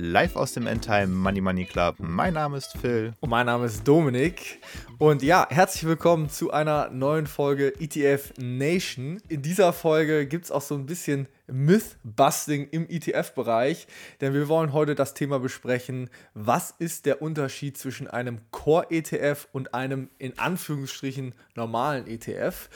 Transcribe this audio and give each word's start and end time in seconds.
live 0.00 0.36
aus 0.36 0.52
dem 0.54 0.66
Endtime 0.66 1.08
Money 1.08 1.42
Money 1.42 1.66
Club. 1.66 1.96
Mein 1.98 2.34
Name 2.34 2.56
ist 2.56 2.76
Phil. 2.80 3.12
Und 3.20 3.28
mein 3.28 3.46
Name 3.46 3.66
ist 3.66 3.86
Dominik. 3.86 4.58
Und 4.98 5.22
ja, 5.22 5.46
herzlich 5.50 5.84
willkommen 5.84 6.30
zu 6.30 6.50
einer 6.50 6.88
neuen 6.88 7.26
Folge 7.26 7.74
ETF 7.78 8.32
Nation. 8.38 9.20
In 9.28 9.42
dieser 9.42 9.74
Folge 9.74 10.26
gibt 10.26 10.46
es 10.46 10.50
auch 10.50 10.62
so 10.62 10.74
ein 10.74 10.86
bisschen 10.86 11.28
Myth-Busting 11.50 12.68
im 12.70 12.88
ETF-Bereich, 12.88 13.86
denn 14.20 14.34
wir 14.34 14.48
wollen 14.48 14.72
heute 14.72 14.94
das 14.94 15.14
Thema 15.14 15.38
besprechen, 15.38 16.10
was 16.34 16.74
ist 16.78 17.06
der 17.06 17.22
Unterschied 17.22 17.76
zwischen 17.78 18.08
einem 18.08 18.40
Core-ETF 18.50 19.48
und 19.52 19.74
einem 19.74 20.10
in 20.18 20.38
Anführungsstrichen 20.38 21.34
normalen 21.54 22.06
ETF. 22.06 22.68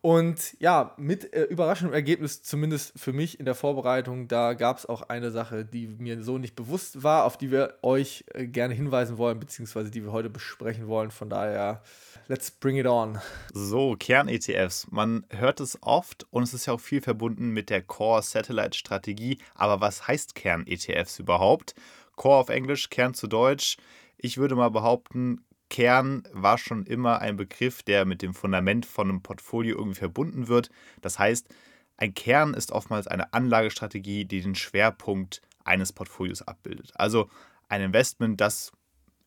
Und 0.00 0.56
ja, 0.60 0.94
mit 0.96 1.32
äh, 1.32 1.44
überraschendem 1.44 1.94
Ergebnis, 1.94 2.42
zumindest 2.42 2.92
für 2.98 3.12
mich 3.12 3.38
in 3.38 3.44
der 3.44 3.54
Vorbereitung, 3.54 4.28
da 4.28 4.54
gab 4.54 4.78
es 4.78 4.86
auch 4.86 5.02
eine 5.02 5.30
Sache, 5.30 5.64
die 5.64 5.88
mir 5.88 6.22
so 6.22 6.38
nicht 6.38 6.54
bewusst 6.56 7.02
war, 7.02 7.24
auf 7.24 7.36
die 7.38 7.50
wir 7.50 7.74
euch 7.82 8.24
äh, 8.34 8.46
gerne 8.46 8.74
hinweisen 8.74 9.18
wollen, 9.18 9.40
beziehungsweise 9.40 9.90
die 9.90 10.04
wir 10.04 10.12
heute 10.12 10.30
besprechen 10.30 10.88
wollen. 10.88 11.10
Von 11.10 11.28
daher 11.28 11.82
let's 12.28 12.50
bring 12.50 12.76
it 12.76 12.86
on. 12.86 13.18
So, 13.52 13.96
Kern-ETFs. 13.98 14.88
Man 14.90 15.24
hört 15.30 15.60
es 15.60 15.78
oft 15.82 16.26
und 16.30 16.42
es 16.42 16.54
ist 16.54 16.66
ja 16.66 16.72
auch 16.72 16.80
viel 16.80 17.00
verbunden 17.00 17.50
mit 17.50 17.70
der 17.70 17.82
Core-Satellite-Strategie. 18.16 19.38
Aber 19.54 19.80
was 19.80 20.06
heißt 20.06 20.34
Kern-ETFs 20.34 21.18
überhaupt? 21.18 21.74
Core 22.16 22.36
auf 22.36 22.48
Englisch, 22.48 22.88
Kern 22.88 23.14
zu 23.14 23.26
Deutsch. 23.26 23.76
Ich 24.16 24.38
würde 24.38 24.56
mal 24.56 24.70
behaupten, 24.70 25.44
Kern 25.68 26.22
war 26.32 26.58
schon 26.58 26.86
immer 26.86 27.20
ein 27.20 27.36
Begriff, 27.36 27.82
der 27.82 28.04
mit 28.04 28.22
dem 28.22 28.34
Fundament 28.34 28.86
von 28.86 29.08
einem 29.08 29.22
Portfolio 29.22 29.76
irgendwie 29.76 29.98
verbunden 29.98 30.48
wird. 30.48 30.70
Das 31.02 31.18
heißt, 31.18 31.48
ein 31.98 32.14
Kern 32.14 32.54
ist 32.54 32.72
oftmals 32.72 33.06
eine 33.06 33.32
Anlagestrategie, 33.32 34.24
die 34.24 34.40
den 34.40 34.54
Schwerpunkt 34.54 35.42
eines 35.64 35.92
Portfolios 35.92 36.42
abbildet. 36.42 36.92
Also 36.94 37.28
ein 37.68 37.82
Investment, 37.82 38.40
das 38.40 38.72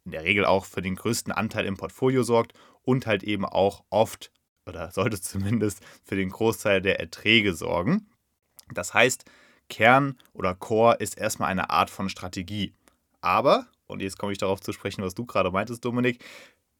in 0.05 0.11
der 0.11 0.23
Regel 0.23 0.45
auch 0.45 0.65
für 0.65 0.81
den 0.81 0.95
größten 0.95 1.33
Anteil 1.33 1.65
im 1.65 1.77
Portfolio 1.77 2.23
sorgt 2.23 2.53
und 2.83 3.05
halt 3.05 3.23
eben 3.23 3.45
auch 3.45 3.83
oft 3.89 4.31
oder 4.65 4.91
sollte 4.91 5.19
zumindest 5.21 5.81
für 6.03 6.15
den 6.15 6.29
Großteil 6.29 6.81
der 6.81 6.99
Erträge 6.99 7.53
sorgen. 7.53 8.08
Das 8.73 8.93
heißt, 8.93 9.25
Kern 9.69 10.17
oder 10.33 10.55
Core 10.55 10.95
ist 10.95 11.17
erstmal 11.17 11.49
eine 11.49 11.69
Art 11.69 11.89
von 11.89 12.09
Strategie. 12.09 12.73
Aber, 13.21 13.67
und 13.87 14.01
jetzt 14.01 14.17
komme 14.17 14.31
ich 14.31 14.37
darauf 14.37 14.61
zu 14.61 14.73
sprechen, 14.73 15.03
was 15.03 15.15
du 15.15 15.25
gerade 15.25 15.51
meintest, 15.51 15.83
Dominik, 15.85 16.23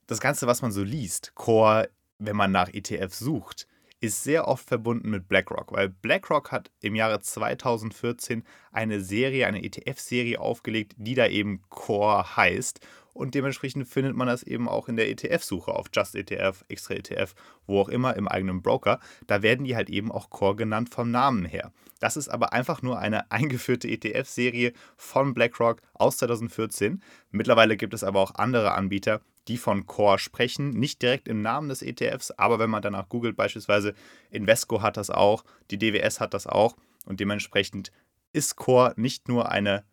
das 0.07 0.19
Ganze, 0.19 0.47
was 0.47 0.61
man 0.61 0.71
so 0.71 0.83
liest, 0.83 1.33
Core, 1.35 1.89
wenn 2.17 2.35
man 2.35 2.51
nach 2.51 2.69
ETFs 2.73 3.19
sucht, 3.19 3.67
ist 4.01 4.23
sehr 4.23 4.47
oft 4.47 4.67
verbunden 4.67 5.09
mit 5.09 5.27
BlackRock, 5.27 5.71
weil 5.73 5.89
BlackRock 5.89 6.51
hat 6.51 6.71
im 6.79 6.95
Jahre 6.95 7.19
2014 7.19 8.43
eine 8.71 9.01
Serie, 9.01 9.45
eine 9.45 9.63
ETF-Serie 9.63 10.39
aufgelegt, 10.39 10.93
die 10.97 11.15
da 11.15 11.27
eben 11.27 11.61
Core 11.69 12.37
heißt 12.37 12.79
und 13.13 13.35
dementsprechend 13.35 13.87
findet 13.87 14.15
man 14.15 14.27
das 14.27 14.43
eben 14.43 14.67
auch 14.67 14.87
in 14.87 14.95
der 14.95 15.09
ETF-Suche 15.09 15.71
auf 15.71 15.87
Just 15.93 16.15
ETF, 16.15 16.63
Extra 16.67 16.95
ETF, 16.95 17.33
wo 17.65 17.81
auch 17.81 17.89
immer 17.89 18.15
im 18.15 18.27
eigenen 18.27 18.61
Broker. 18.61 18.99
Da 19.27 19.41
werden 19.41 19.65
die 19.65 19.75
halt 19.75 19.89
eben 19.89 20.11
auch 20.11 20.29
Core 20.29 20.55
genannt 20.55 20.89
vom 20.89 21.11
Namen 21.11 21.45
her. 21.45 21.71
Das 21.99 22.17
ist 22.17 22.29
aber 22.29 22.53
einfach 22.53 22.81
nur 22.81 22.99
eine 22.99 23.29
eingeführte 23.31 23.87
ETF-Serie 23.87 24.73
von 24.97 25.33
BlackRock 25.33 25.81
aus 25.93 26.17
2014. 26.17 27.01
Mittlerweile 27.31 27.77
gibt 27.77 27.93
es 27.93 28.03
aber 28.03 28.19
auch 28.19 28.35
andere 28.35 28.73
Anbieter, 28.73 29.21
die 29.47 29.57
von 29.57 29.87
Core 29.87 30.19
sprechen, 30.19 30.69
nicht 30.71 31.01
direkt 31.01 31.27
im 31.27 31.41
Namen 31.41 31.69
des 31.69 31.81
ETFs, 31.81 32.31
aber 32.31 32.59
wenn 32.59 32.69
man 32.69 32.83
danach 32.83 33.09
googelt, 33.09 33.35
beispielsweise 33.35 33.95
Invesco 34.29 34.81
hat 34.81 34.95
das 34.95 35.09
auch, 35.09 35.43
die 35.71 35.79
DWS 35.79 36.19
hat 36.19 36.33
das 36.33 36.45
auch 36.45 36.75
und 37.05 37.19
dementsprechend 37.19 37.91
ist 38.31 38.55
Core 38.55 38.93
nicht 38.95 39.27
nur 39.27 39.51
eine 39.51 39.83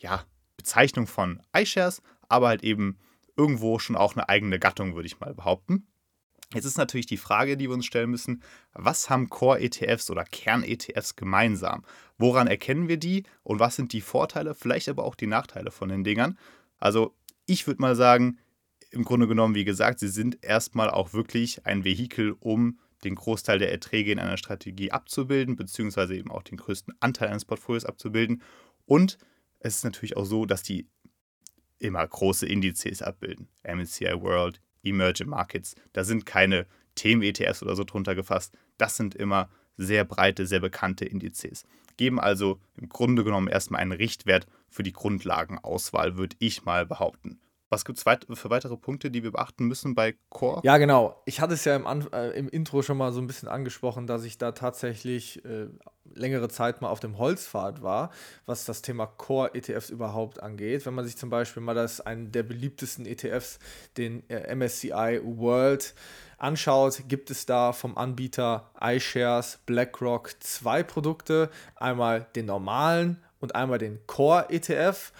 ja, 0.00 0.24
Bezeichnung 0.56 1.06
von 1.06 1.42
iShares, 1.54 2.02
aber 2.28 2.48
halt 2.48 2.64
eben 2.64 2.98
irgendwo 3.36 3.78
schon 3.78 3.96
auch 3.96 4.14
eine 4.14 4.28
eigene 4.28 4.58
Gattung, 4.58 4.94
würde 4.94 5.06
ich 5.06 5.20
mal 5.20 5.34
behaupten. 5.34 5.86
Jetzt 6.54 6.64
ist 6.64 6.78
natürlich 6.78 7.06
die 7.06 7.16
Frage, 7.16 7.56
die 7.56 7.68
wir 7.68 7.74
uns 7.74 7.86
stellen 7.86 8.10
müssen, 8.10 8.42
was 8.72 9.10
haben 9.10 9.28
Core-ETFs 9.28 10.10
oder 10.10 10.24
Kern-ETFs 10.24 11.16
gemeinsam? 11.16 11.84
Woran 12.18 12.46
erkennen 12.46 12.88
wir 12.88 12.98
die 12.98 13.24
und 13.42 13.58
was 13.58 13.76
sind 13.76 13.92
die 13.92 14.00
Vorteile, 14.00 14.54
vielleicht 14.54 14.88
aber 14.88 15.04
auch 15.04 15.16
die 15.16 15.26
Nachteile 15.26 15.72
von 15.72 15.88
den 15.88 16.04
Dingern? 16.04 16.38
Also 16.78 17.14
ich 17.46 17.66
würde 17.66 17.82
mal 17.82 17.96
sagen, 17.96 18.38
im 18.90 19.04
Grunde 19.04 19.26
genommen, 19.26 19.56
wie 19.56 19.64
gesagt, 19.64 19.98
sie 19.98 20.08
sind 20.08 20.38
erstmal 20.42 20.88
auch 20.88 21.12
wirklich 21.12 21.66
ein 21.66 21.84
Vehikel, 21.84 22.36
um 22.38 22.78
den 23.04 23.16
Großteil 23.16 23.58
der 23.58 23.72
Erträge 23.72 24.12
in 24.12 24.18
einer 24.18 24.36
Strategie 24.36 24.92
abzubilden, 24.92 25.56
beziehungsweise 25.56 26.16
eben 26.16 26.30
auch 26.30 26.42
den 26.42 26.56
größten 26.56 26.94
Anteil 27.00 27.28
eines 27.28 27.44
Portfolios 27.44 27.84
abzubilden. 27.84 28.42
Und 28.86 29.18
es 29.58 29.78
ist 29.78 29.84
natürlich 29.84 30.16
auch 30.16 30.24
so, 30.24 30.46
dass 30.46 30.62
die 30.62 30.88
immer 31.78 32.06
große 32.06 32.46
Indizes 32.46 33.02
abbilden. 33.02 33.48
MSCI 33.64 34.20
World, 34.20 34.60
Emerging 34.82 35.28
Markets, 35.28 35.74
da 35.92 36.04
sind 36.04 36.26
keine 36.26 36.66
Themen-ETFs 36.94 37.62
oder 37.62 37.76
so 37.76 37.84
drunter 37.84 38.14
gefasst. 38.14 38.56
Das 38.78 38.96
sind 38.96 39.14
immer 39.14 39.48
sehr 39.76 40.04
breite, 40.04 40.46
sehr 40.46 40.60
bekannte 40.60 41.04
Indizes. 41.04 41.64
Geben 41.96 42.20
also 42.20 42.60
im 42.76 42.88
Grunde 42.88 43.24
genommen 43.24 43.48
erstmal 43.48 43.80
einen 43.80 43.92
Richtwert 43.92 44.46
für 44.68 44.82
die 44.82 44.92
Grundlagenauswahl, 44.92 46.16
würde 46.16 46.36
ich 46.38 46.64
mal 46.64 46.86
behaupten. 46.86 47.40
Was 47.68 47.84
gibt 47.84 47.98
es 47.98 48.04
für 48.38 48.50
weitere 48.50 48.76
Punkte, 48.76 49.10
die 49.10 49.24
wir 49.24 49.32
beachten 49.32 49.66
müssen 49.66 49.94
bei 49.94 50.14
Core? 50.28 50.60
Ja, 50.62 50.78
genau. 50.78 51.20
Ich 51.26 51.40
hatte 51.40 51.54
es 51.54 51.64
ja 51.64 51.74
im, 51.74 52.08
äh, 52.12 52.30
im 52.30 52.48
Intro 52.48 52.82
schon 52.82 52.96
mal 52.96 53.12
so 53.12 53.20
ein 53.20 53.26
bisschen 53.26 53.48
angesprochen, 53.48 54.06
dass 54.06 54.24
ich 54.24 54.38
da 54.38 54.52
tatsächlich 54.52 55.44
äh, 55.44 55.66
längere 56.16 56.48
Zeit 56.48 56.80
mal 56.80 56.88
auf 56.88 57.00
dem 57.00 57.18
Holzpfad 57.18 57.82
war, 57.82 58.10
was 58.46 58.64
das 58.64 58.82
Thema 58.82 59.06
Core-ETFs 59.06 59.90
überhaupt 59.90 60.42
angeht. 60.42 60.86
Wenn 60.86 60.94
man 60.94 61.04
sich 61.04 61.16
zum 61.16 61.30
Beispiel 61.30 61.62
mal 61.62 61.74
das 61.74 62.00
einen 62.00 62.32
der 62.32 62.42
beliebtesten 62.42 63.06
ETFs, 63.06 63.58
den 63.96 64.28
äh, 64.28 64.54
MSCI 64.54 65.20
World, 65.22 65.94
anschaut, 66.38 67.02
gibt 67.08 67.30
es 67.30 67.46
da 67.46 67.72
vom 67.72 67.96
Anbieter 67.96 68.70
iShares 68.80 69.58
BlackRock 69.66 70.34
zwei 70.40 70.82
Produkte. 70.82 71.50
Einmal 71.74 72.26
den 72.36 72.46
normalen 72.46 73.22
und 73.40 73.54
einmal 73.54 73.78
den 73.78 74.06
Core-ETF. 74.06 75.12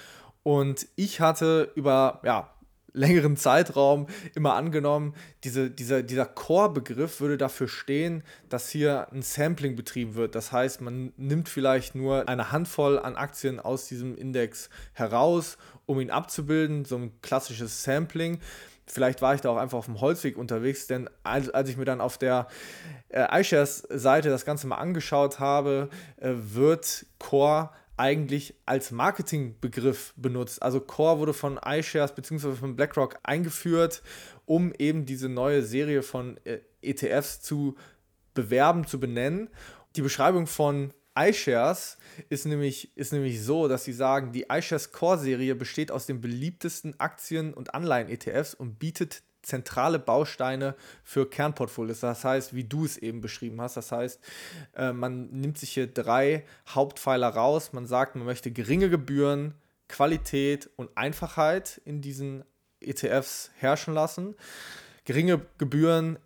Und 0.42 0.86
ich 0.96 1.20
hatte 1.20 1.72
über 1.74 2.20
ja, 2.24 2.50
längeren 2.96 3.36
Zeitraum 3.36 4.06
immer 4.34 4.54
angenommen, 4.54 5.14
diese, 5.44 5.70
dieser, 5.70 6.02
dieser 6.02 6.26
Core-Begriff 6.26 7.20
würde 7.20 7.36
dafür 7.36 7.68
stehen, 7.68 8.22
dass 8.48 8.70
hier 8.70 9.08
ein 9.12 9.22
Sampling 9.22 9.76
betrieben 9.76 10.14
wird. 10.14 10.34
Das 10.34 10.50
heißt, 10.50 10.80
man 10.80 11.12
nimmt 11.16 11.48
vielleicht 11.48 11.94
nur 11.94 12.28
eine 12.28 12.50
Handvoll 12.50 12.98
an 12.98 13.16
Aktien 13.16 13.60
aus 13.60 13.86
diesem 13.86 14.16
Index 14.16 14.70
heraus, 14.94 15.58
um 15.84 16.00
ihn 16.00 16.10
abzubilden, 16.10 16.84
so 16.84 16.96
ein 16.96 17.12
klassisches 17.22 17.82
Sampling. 17.82 18.40
Vielleicht 18.88 19.20
war 19.20 19.34
ich 19.34 19.40
da 19.40 19.50
auch 19.50 19.56
einfach 19.56 19.78
auf 19.78 19.86
dem 19.86 20.00
Holzweg 20.00 20.38
unterwegs, 20.38 20.86
denn 20.86 21.10
als, 21.24 21.50
als 21.50 21.68
ich 21.68 21.76
mir 21.76 21.84
dann 21.84 22.00
auf 22.00 22.18
der 22.18 22.46
äh, 23.08 23.40
iShares-Seite 23.40 24.30
das 24.30 24.44
Ganze 24.44 24.68
mal 24.68 24.76
angeschaut 24.76 25.40
habe, 25.40 25.90
äh, 26.18 26.30
wird 26.34 27.04
Core 27.18 27.70
eigentlich 27.96 28.54
als 28.66 28.90
Marketingbegriff 28.90 30.12
benutzt. 30.16 30.62
Also 30.62 30.80
Core 30.80 31.18
wurde 31.18 31.32
von 31.32 31.58
iShares 31.64 32.14
bzw. 32.14 32.54
von 32.54 32.76
BlackRock 32.76 33.18
eingeführt, 33.22 34.02
um 34.44 34.72
eben 34.78 35.06
diese 35.06 35.28
neue 35.28 35.62
Serie 35.62 36.02
von 36.02 36.38
äh, 36.44 36.60
ETFs 36.82 37.40
zu 37.40 37.76
bewerben, 38.34 38.86
zu 38.86 39.00
benennen. 39.00 39.48
Die 39.96 40.02
Beschreibung 40.02 40.46
von 40.46 40.92
iShares 41.18 41.96
ist 42.28 42.44
nämlich, 42.44 42.96
ist 42.96 43.12
nämlich 43.12 43.42
so, 43.42 43.68
dass 43.68 43.84
sie 43.84 43.94
sagen, 43.94 44.32
die 44.32 44.46
iShares 44.50 44.92
Core-Serie 44.92 45.54
besteht 45.54 45.90
aus 45.90 46.06
den 46.06 46.20
beliebtesten 46.20 47.00
Aktien- 47.00 47.54
und 47.54 47.74
Anleihen-ETFs 47.74 48.54
und 48.54 48.78
bietet 48.78 49.22
zentrale 49.46 49.98
Bausteine 49.98 50.74
für 51.04 51.28
Kernportfolios. 51.28 52.00
Das 52.00 52.24
heißt, 52.24 52.54
wie 52.54 52.64
du 52.64 52.84
es 52.84 52.98
eben 52.98 53.20
beschrieben 53.20 53.60
hast, 53.60 53.76
das 53.76 53.92
heißt, 53.92 54.20
äh, 54.74 54.92
man 54.92 55.30
nimmt 55.30 55.56
sich 55.58 55.70
hier 55.70 55.86
drei 55.86 56.44
Hauptpfeiler 56.68 57.28
raus. 57.28 57.72
Man 57.72 57.86
sagt, 57.86 58.16
man 58.16 58.26
möchte 58.26 58.50
geringe 58.50 58.90
Gebühren, 58.90 59.54
Qualität 59.88 60.68
und 60.76 60.90
Einfachheit 60.96 61.80
in 61.84 62.00
diesen 62.00 62.44
ETFs 62.80 63.50
herrschen 63.56 63.94
lassen. 63.94 64.34
Geringe 65.04 65.40
Gebühren 65.58 66.18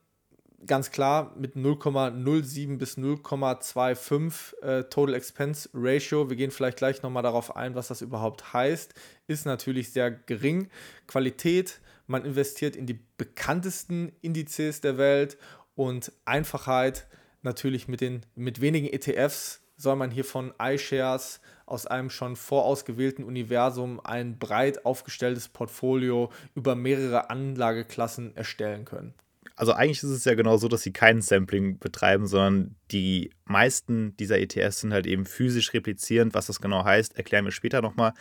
ganz 0.66 0.90
klar 0.90 1.34
mit 1.38 1.56
0,07 1.56 2.78
bis 2.78 2.96
0,25 2.98 4.62
äh, 4.62 4.84
Total 4.84 5.14
Expense 5.14 5.68
Ratio. 5.74 6.28
Wir 6.28 6.36
gehen 6.36 6.50
vielleicht 6.50 6.78
gleich 6.78 7.02
nochmal 7.02 7.22
darauf 7.22 7.56
ein, 7.56 7.74
was 7.74 7.88
das 7.88 8.02
überhaupt 8.02 8.52
heißt. 8.52 8.94
Ist 9.26 9.46
natürlich 9.46 9.92
sehr 9.92 10.10
gering. 10.10 10.68
Qualität 11.06 11.80
man 12.10 12.24
investiert 12.24 12.76
in 12.76 12.86
die 12.86 12.98
bekanntesten 13.16 14.12
Indizes 14.20 14.80
der 14.80 14.98
Welt 14.98 15.38
und 15.74 16.12
Einfachheit 16.24 17.06
natürlich 17.42 17.88
mit, 17.88 18.00
den, 18.00 18.26
mit 18.34 18.60
wenigen 18.60 18.88
ETFs 18.88 19.62
soll 19.76 19.96
man 19.96 20.10
hier 20.10 20.24
von 20.24 20.52
iShares 20.60 21.40
aus 21.64 21.86
einem 21.86 22.10
schon 22.10 22.36
vorausgewählten 22.36 23.24
Universum 23.24 24.00
ein 24.04 24.38
breit 24.38 24.84
aufgestelltes 24.84 25.48
Portfolio 25.48 26.30
über 26.54 26.74
mehrere 26.74 27.30
Anlageklassen 27.30 28.36
erstellen 28.36 28.84
können. 28.84 29.14
Also 29.56 29.72
eigentlich 29.72 30.02
ist 30.02 30.10
es 30.10 30.24
ja 30.24 30.34
genau 30.34 30.56
so, 30.56 30.68
dass 30.68 30.82
sie 30.82 30.92
kein 30.92 31.22
Sampling 31.22 31.78
betreiben, 31.78 32.26
sondern 32.26 32.74
die 32.90 33.30
meisten 33.44 34.16
dieser 34.16 34.38
ETFs 34.38 34.80
sind 34.80 34.92
halt 34.92 35.06
eben 35.06 35.26
physisch 35.26 35.72
replizierend. 35.72 36.34
Was 36.34 36.46
das 36.46 36.60
genau 36.60 36.84
heißt, 36.84 37.16
erklären 37.16 37.44
wir 37.44 37.52
später 37.52 37.80
nochmal. 37.80 38.14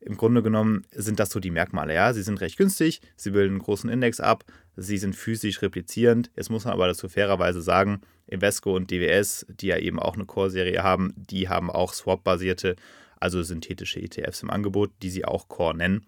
Im 0.00 0.16
Grunde 0.16 0.42
genommen 0.42 0.84
sind 0.92 1.18
das 1.18 1.30
so 1.30 1.40
die 1.40 1.50
Merkmale. 1.50 1.94
Ja, 1.94 2.12
sie 2.12 2.22
sind 2.22 2.40
recht 2.40 2.56
günstig, 2.56 3.00
sie 3.16 3.30
bilden 3.30 3.54
einen 3.54 3.62
großen 3.62 3.90
Index 3.90 4.20
ab, 4.20 4.44
sie 4.76 4.98
sind 4.98 5.16
physisch 5.16 5.62
replizierend. 5.62 6.30
Jetzt 6.36 6.50
muss 6.50 6.64
man 6.64 6.74
aber 6.74 6.86
dazu 6.86 7.08
fairerweise 7.08 7.62
sagen, 7.62 8.00
Invesco 8.26 8.74
und 8.74 8.90
DWS, 8.90 9.46
die 9.48 9.68
ja 9.68 9.78
eben 9.78 9.98
auch 9.98 10.14
eine 10.14 10.26
Core-Serie 10.26 10.82
haben, 10.82 11.14
die 11.16 11.48
haben 11.48 11.70
auch 11.70 11.92
Swap-basierte, 11.92 12.76
also 13.18 13.42
synthetische 13.42 14.00
ETFs 14.00 14.42
im 14.42 14.50
Angebot, 14.50 14.92
die 15.02 15.10
sie 15.10 15.24
auch 15.24 15.48
Core 15.48 15.76
nennen. 15.76 16.06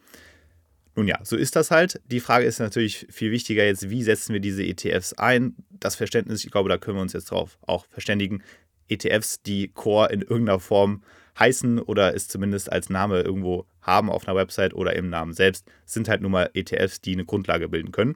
Nun 0.94 1.06
ja, 1.06 1.20
so 1.22 1.36
ist 1.36 1.54
das 1.54 1.70
halt. 1.70 2.00
Die 2.06 2.20
Frage 2.20 2.44
ist 2.44 2.58
natürlich 2.58 3.06
viel 3.08 3.30
wichtiger 3.30 3.64
jetzt, 3.64 3.88
wie 3.88 4.02
setzen 4.02 4.32
wir 4.32 4.40
diese 4.40 4.64
ETFs 4.64 5.12
ein? 5.12 5.54
Das 5.70 5.94
Verständnis, 5.94 6.44
ich 6.44 6.50
glaube, 6.50 6.68
da 6.68 6.76
können 6.76 6.96
wir 6.96 7.02
uns 7.02 7.12
jetzt 7.12 7.30
drauf 7.30 7.56
auch 7.62 7.86
verständigen. 7.86 8.42
ETFs, 8.88 9.40
die 9.42 9.68
Core 9.68 10.12
in 10.12 10.22
irgendeiner 10.22 10.58
Form 10.58 11.02
heißen 11.38 11.78
oder 11.78 12.14
es 12.14 12.28
zumindest 12.28 12.72
als 12.72 12.90
Name 12.90 13.20
irgendwo 13.20 13.66
haben 13.80 14.10
auf 14.10 14.26
einer 14.26 14.36
Website 14.36 14.74
oder 14.74 14.96
im 14.96 15.08
Namen 15.08 15.32
selbst, 15.32 15.66
sind 15.84 16.08
halt 16.08 16.20
nun 16.20 16.32
mal 16.32 16.50
ETFs, 16.54 17.00
die 17.00 17.12
eine 17.12 17.24
Grundlage 17.24 17.68
bilden 17.68 17.92
können. 17.92 18.14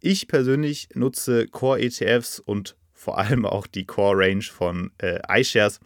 Ich 0.00 0.28
persönlich 0.28 0.88
nutze 0.94 1.46
Core-ETFs 1.46 2.40
und 2.40 2.76
vor 2.92 3.18
allem 3.18 3.46
auch 3.46 3.66
die 3.66 3.84
Core-Range 3.84 4.42
von 4.42 4.90
äh, 4.98 5.20
iShares 5.28 5.80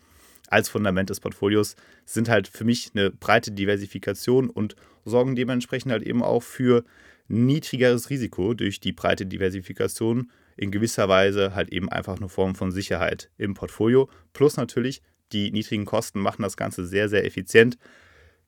als 0.48 0.68
Fundament 0.68 1.10
des 1.10 1.20
Portfolios, 1.20 1.76
sind 2.04 2.28
halt 2.28 2.46
für 2.46 2.64
mich 2.64 2.90
eine 2.94 3.10
breite 3.10 3.52
Diversifikation 3.52 4.50
und 4.50 4.76
sorgen 5.04 5.34
dementsprechend 5.34 5.92
halt 5.92 6.02
eben 6.02 6.22
auch 6.22 6.42
für 6.42 6.84
niedrigeres 7.28 8.10
Risiko 8.10 8.52
durch 8.52 8.78
die 8.78 8.92
breite 8.92 9.24
Diversifikation. 9.24 10.30
In 10.56 10.70
gewisser 10.70 11.08
Weise 11.08 11.54
halt 11.54 11.72
eben 11.72 11.88
einfach 11.88 12.18
eine 12.18 12.28
Form 12.28 12.54
von 12.54 12.70
Sicherheit 12.70 13.30
im 13.38 13.54
Portfolio. 13.54 14.10
Plus 14.34 14.58
natürlich 14.58 15.00
die 15.32 15.50
niedrigen 15.50 15.84
Kosten 15.84 16.20
machen 16.20 16.42
das 16.42 16.56
Ganze 16.56 16.86
sehr, 16.86 17.08
sehr 17.08 17.24
effizient. 17.24 17.78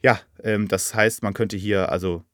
Ja, 0.02 0.20
ähm, 0.42 0.68
das 0.68 0.94
heißt, 0.94 1.22
man 1.22 1.34
könnte 1.34 1.56
hier 1.56 1.90
also 1.90 2.24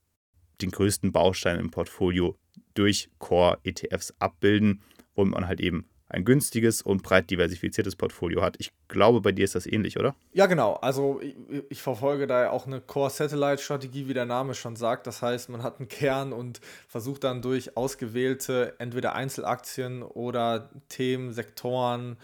den 0.60 0.70
größten 0.70 1.12
Baustein 1.12 1.58
im 1.58 1.70
Portfolio 1.70 2.36
durch 2.74 3.10
Core-ETFs 3.18 4.14
abbilden, 4.18 4.82
womit 5.14 5.34
man 5.34 5.46
halt 5.46 5.60
eben 5.60 5.86
ein 6.10 6.24
günstiges 6.24 6.82
und 6.82 7.04
breit 7.04 7.30
diversifiziertes 7.30 7.94
Portfolio 7.94 8.42
hat. 8.42 8.56
Ich 8.58 8.72
glaube, 8.88 9.20
bei 9.20 9.30
dir 9.30 9.44
ist 9.44 9.54
das 9.54 9.66
ähnlich, 9.66 9.96
oder? 9.96 10.16
Ja, 10.32 10.46
genau. 10.46 10.74
Also 10.74 11.20
ich, 11.22 11.36
ich 11.68 11.82
verfolge 11.82 12.26
da 12.26 12.42
ja 12.42 12.50
auch 12.50 12.66
eine 12.66 12.80
Core-Satellite-Strategie, 12.80 14.08
wie 14.08 14.14
der 14.14 14.26
Name 14.26 14.54
schon 14.54 14.74
sagt. 14.74 15.06
Das 15.06 15.22
heißt, 15.22 15.48
man 15.50 15.62
hat 15.62 15.78
einen 15.78 15.88
Kern 15.88 16.32
und 16.32 16.60
versucht 16.88 17.22
dann 17.22 17.42
durch 17.42 17.76
ausgewählte 17.76 18.74
entweder 18.78 19.14
Einzelaktien 19.14 20.02
oder 20.02 20.70
Themen, 20.88 21.32
Sektoren, 21.32 22.16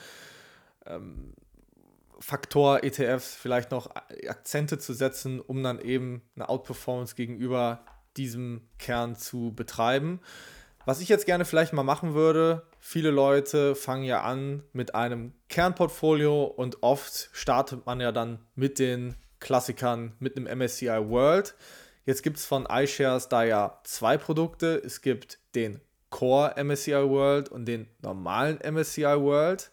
ähm, 0.84 1.32
Faktor-ETFs 2.18 3.34
vielleicht 3.34 3.70
noch 3.70 3.90
Akzente 4.28 4.78
zu 4.78 4.92
setzen, 4.92 5.40
um 5.40 5.62
dann 5.62 5.80
eben 5.80 6.22
eine 6.34 6.48
Outperformance 6.48 7.14
gegenüber 7.14 7.84
diesem 8.16 8.62
Kern 8.78 9.16
zu 9.16 9.52
betreiben. 9.54 10.20
Was 10.86 11.00
ich 11.00 11.08
jetzt 11.08 11.26
gerne 11.26 11.44
vielleicht 11.44 11.72
mal 11.72 11.82
machen 11.82 12.14
würde, 12.14 12.62
viele 12.78 13.10
Leute 13.10 13.74
fangen 13.74 14.04
ja 14.04 14.22
an 14.22 14.62
mit 14.72 14.94
einem 14.94 15.32
Kernportfolio 15.48 16.44
und 16.44 16.82
oft 16.82 17.28
startet 17.32 17.86
man 17.86 18.00
ja 18.00 18.12
dann 18.12 18.38
mit 18.54 18.78
den 18.78 19.16
Klassikern, 19.40 20.14
mit 20.20 20.36
einem 20.36 20.58
MSCI 20.58 20.86
World. 20.86 21.54
Jetzt 22.04 22.22
gibt 22.22 22.36
es 22.36 22.46
von 22.46 22.66
iShares 22.70 23.28
da 23.28 23.42
ja 23.42 23.80
zwei 23.82 24.16
Produkte. 24.16 24.80
Es 24.84 25.02
gibt 25.02 25.40
den 25.56 25.80
Core 26.10 26.54
MSCI 26.62 26.92
World 26.92 27.48
und 27.48 27.66
den 27.66 27.88
normalen 28.00 28.58
MSCI 28.58 29.02
World. 29.02 29.72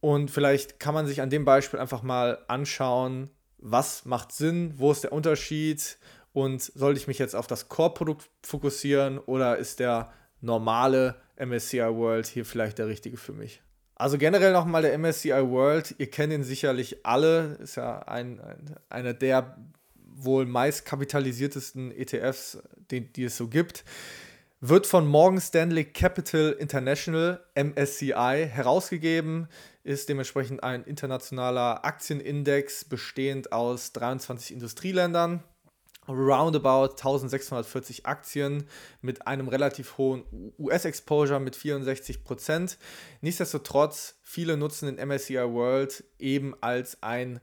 Und 0.00 0.30
vielleicht 0.30 0.78
kann 0.78 0.94
man 0.94 1.06
sich 1.06 1.20
an 1.20 1.30
dem 1.30 1.44
Beispiel 1.44 1.80
einfach 1.80 2.02
mal 2.02 2.38
anschauen, 2.48 3.30
was 3.58 4.04
macht 4.04 4.32
Sinn, 4.32 4.74
wo 4.76 4.92
ist 4.92 5.04
der 5.04 5.12
Unterschied 5.12 5.98
und 6.32 6.62
sollte 6.62 7.00
ich 7.00 7.08
mich 7.08 7.18
jetzt 7.18 7.34
auf 7.34 7.46
das 7.46 7.68
Core-Produkt 7.68 8.28
fokussieren 8.42 9.18
oder 9.18 9.56
ist 9.56 9.80
der 9.80 10.12
normale 10.40 11.16
MSCI 11.36 11.80
World 11.80 12.26
hier 12.26 12.44
vielleicht 12.44 12.78
der 12.78 12.86
richtige 12.86 13.16
für 13.16 13.32
mich. 13.32 13.60
Also 13.96 14.16
generell 14.16 14.52
nochmal 14.52 14.82
der 14.82 14.96
MSCI 14.96 15.30
World, 15.30 15.96
ihr 15.98 16.08
kennt 16.08 16.32
ihn 16.32 16.44
sicherlich 16.44 17.04
alle, 17.04 17.58
ist 17.60 17.74
ja 17.76 17.98
ein, 18.00 18.40
ein, 18.40 18.76
einer 18.88 19.14
der 19.14 19.56
wohl 20.14 20.46
meist 20.46 20.84
kapitalisiertesten 20.84 21.90
ETFs, 21.90 22.58
die, 22.90 23.00
die 23.00 23.24
es 23.24 23.36
so 23.36 23.48
gibt. 23.48 23.84
Wird 24.60 24.88
von 24.88 25.06
Morgan 25.06 25.40
Stanley 25.40 25.84
Capital 25.84 26.50
International 26.58 27.46
MSCI 27.54 28.48
herausgegeben, 28.50 29.46
ist 29.84 30.08
dementsprechend 30.08 30.64
ein 30.64 30.82
internationaler 30.82 31.84
Aktienindex 31.84 32.84
bestehend 32.84 33.52
aus 33.52 33.92
23 33.92 34.52
Industrieländern 34.52 35.44
roundabout 36.08 36.96
1640 36.96 38.06
Aktien 38.06 38.64
mit 39.00 39.28
einem 39.28 39.46
relativ 39.46 39.96
hohen 39.96 40.24
US-Exposure 40.58 41.38
mit 41.38 41.54
64%. 41.54 42.78
Nichtsdestotrotz, 43.20 44.18
viele 44.22 44.56
nutzen 44.56 44.96
den 44.96 45.08
MSCI 45.08 45.36
World 45.36 46.02
eben 46.18 46.60
als 46.60 47.00
ein 47.00 47.40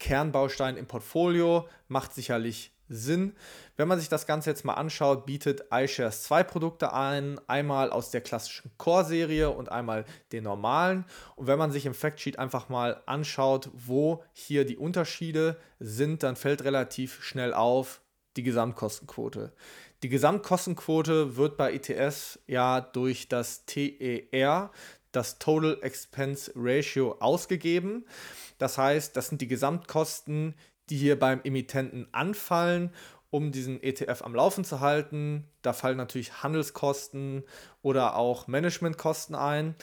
Kernbaustein 0.00 0.76
im 0.76 0.86
Portfolio, 0.86 1.68
macht 1.86 2.12
sicherlich 2.12 2.75
Sinn. 2.88 3.34
Wenn 3.76 3.88
man 3.88 3.98
sich 3.98 4.08
das 4.08 4.26
Ganze 4.26 4.50
jetzt 4.50 4.64
mal 4.64 4.74
anschaut, 4.74 5.26
bietet 5.26 5.64
iShares 5.72 6.22
zwei 6.22 6.42
Produkte 6.42 6.92
ein, 6.92 7.40
einmal 7.46 7.90
aus 7.90 8.10
der 8.10 8.20
klassischen 8.20 8.70
Core-Serie 8.78 9.50
und 9.50 9.70
einmal 9.70 10.04
den 10.32 10.44
normalen. 10.44 11.04
Und 11.34 11.46
wenn 11.46 11.58
man 11.58 11.72
sich 11.72 11.86
im 11.86 11.94
Factsheet 11.94 12.38
einfach 12.38 12.68
mal 12.68 13.02
anschaut, 13.06 13.70
wo 13.72 14.22
hier 14.32 14.64
die 14.64 14.76
Unterschiede 14.76 15.56
sind, 15.78 16.22
dann 16.22 16.36
fällt 16.36 16.64
relativ 16.64 17.22
schnell 17.22 17.52
auf, 17.54 18.00
die 18.36 18.42
Gesamtkostenquote. 18.42 19.52
Die 20.02 20.08
Gesamtkostenquote 20.08 21.36
wird 21.36 21.56
bei 21.56 21.72
ETS 21.72 22.38
ja 22.46 22.80
durch 22.80 23.28
das 23.28 23.64
TER, 23.64 24.70
das 25.12 25.38
Total 25.38 25.78
Expense 25.80 26.52
Ratio, 26.54 27.16
ausgegeben. 27.20 28.04
Das 28.58 28.76
heißt, 28.76 29.16
das 29.16 29.28
sind 29.28 29.40
die 29.40 29.48
Gesamtkosten, 29.48 30.54
die 30.90 30.96
hier 30.96 31.18
beim 31.18 31.40
Emittenten 31.42 32.08
anfallen, 32.12 32.92
um 33.30 33.52
diesen 33.52 33.82
ETF 33.82 34.22
am 34.22 34.34
Laufen 34.34 34.64
zu 34.64 34.80
halten. 34.80 35.44
Da 35.62 35.72
fallen 35.72 35.96
natürlich 35.96 36.42
Handelskosten 36.42 37.44
oder 37.82 38.16
auch 38.16 38.46
Managementkosten 38.46 39.34
ein. 39.34 39.74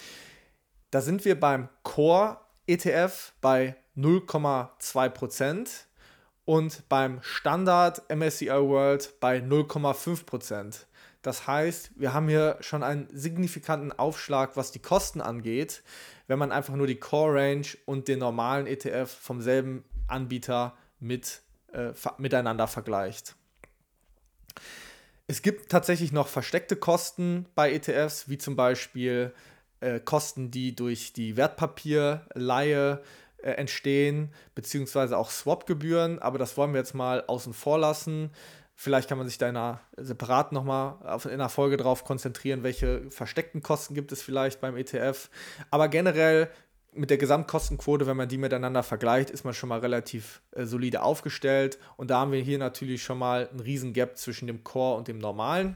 Da 0.91 1.01
sind 1.01 1.25
wir 1.25 1.39
beim 1.39 1.69
Core 1.83 2.37
ETF 2.67 3.33
bei 3.41 3.75
0,2 3.97 5.09
Prozent 5.09 5.87
und 6.45 6.87
beim 6.89 7.19
Standard 7.21 8.03
MSCI 8.09 8.49
World 8.49 9.19
bei 9.19 9.39
0,5%. 9.39 10.85
Das 11.21 11.47
heißt, 11.47 11.91
wir 11.95 12.13
haben 12.13 12.27
hier 12.27 12.57
schon 12.59 12.83
einen 12.83 13.07
signifikanten 13.11 13.93
Aufschlag, 13.93 14.57
was 14.57 14.71
die 14.71 14.81
Kosten 14.81 15.21
angeht, 15.21 15.83
wenn 16.27 16.37
man 16.37 16.51
einfach 16.51 16.75
nur 16.75 16.87
die 16.87 16.99
Core 16.99 17.39
Range 17.39 17.67
und 17.85 18.07
den 18.07 18.19
normalen 18.19 18.67
ETF 18.67 19.09
vom 19.09 19.41
selben 19.41 19.85
Anbieter 20.07 20.75
mit, 21.03 21.41
äh, 21.73 21.91
miteinander 22.17 22.67
vergleicht. 22.67 23.35
Es 25.27 25.41
gibt 25.41 25.69
tatsächlich 25.69 26.11
noch 26.11 26.27
versteckte 26.27 26.75
Kosten 26.75 27.45
bei 27.55 27.71
ETFs, 27.71 28.29
wie 28.29 28.37
zum 28.37 28.55
Beispiel 28.55 29.33
äh, 29.79 29.99
Kosten, 29.99 30.51
die 30.51 30.75
durch 30.75 31.13
die 31.13 31.37
Wertpapierleihe 31.37 33.01
äh, 33.37 33.51
entstehen, 33.51 34.33
beziehungsweise 34.55 35.17
auch 35.17 35.29
Swap-Gebühren, 35.29 36.19
aber 36.19 36.37
das 36.37 36.57
wollen 36.57 36.73
wir 36.73 36.79
jetzt 36.79 36.93
mal 36.93 37.23
außen 37.27 37.53
vor 37.53 37.79
lassen. 37.79 38.31
Vielleicht 38.75 39.07
kann 39.07 39.17
man 39.17 39.27
sich 39.27 39.37
da 39.37 39.49
in 39.49 39.55
einer 39.55 39.81
separat 39.97 40.51
nochmal 40.51 40.95
in 41.25 41.31
einer 41.31 41.49
Folge 41.49 41.77
drauf 41.77 42.05
konzentrieren, 42.05 42.63
welche 42.63 43.09
versteckten 43.11 43.61
Kosten 43.61 43.93
gibt 43.93 44.11
es 44.11 44.21
vielleicht 44.21 44.61
beim 44.61 44.75
ETF. 44.75 45.29
Aber 45.69 45.89
generell 45.89 46.49
mit 46.95 47.09
der 47.09 47.17
Gesamtkostenquote, 47.17 48.07
wenn 48.07 48.17
man 48.17 48.29
die 48.29 48.37
miteinander 48.37 48.83
vergleicht, 48.83 49.29
ist 49.29 49.43
man 49.43 49.53
schon 49.53 49.69
mal 49.69 49.79
relativ 49.79 50.41
äh, 50.51 50.65
solide 50.65 51.01
aufgestellt. 51.01 51.79
Und 51.97 52.09
da 52.09 52.19
haben 52.19 52.31
wir 52.31 52.41
hier 52.41 52.57
natürlich 52.57 53.03
schon 53.03 53.17
mal 53.17 53.47
einen 53.49 53.59
riesen 53.59 53.93
Gap 53.93 54.17
zwischen 54.17 54.47
dem 54.47 54.63
Core 54.63 54.97
und 54.97 55.07
dem 55.07 55.17
normalen. 55.17 55.75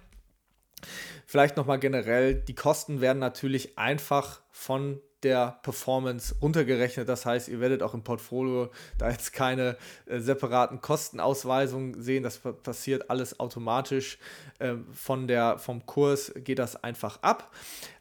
Vielleicht 1.25 1.57
nochmal 1.57 1.79
generell, 1.79 2.35
die 2.35 2.55
Kosten 2.55 3.01
werden 3.01 3.19
natürlich 3.19 3.77
einfach 3.77 4.41
von 4.51 5.01
der 5.23 5.59
Performance 5.63 6.35
runtergerechnet. 6.41 7.09
Das 7.09 7.25
heißt, 7.25 7.47
ihr 7.47 7.59
werdet 7.59 7.81
auch 7.81 7.93
im 7.93 8.03
Portfolio 8.03 8.69
da 8.97 9.09
jetzt 9.09 9.33
keine 9.33 9.77
äh, 10.05 10.19
separaten 10.19 10.81
Kostenausweisungen 10.81 12.01
sehen. 12.01 12.23
Das 12.23 12.39
passiert 12.39 13.09
alles 13.09 13.39
automatisch. 13.39 14.19
Ähm, 14.59 14.85
von 14.93 15.27
der, 15.27 15.57
vom 15.57 15.85
Kurs 15.85 16.31
geht 16.35 16.59
das 16.59 16.83
einfach 16.83 17.21
ab. 17.21 17.51